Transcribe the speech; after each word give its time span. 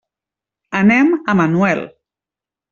Anem 0.79 1.13
a 1.21 1.37
Manuel. 1.43 1.87